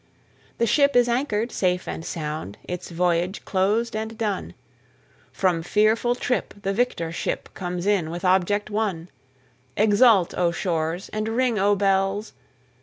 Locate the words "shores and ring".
10.49-11.59